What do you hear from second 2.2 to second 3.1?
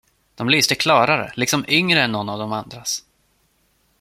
av de andras.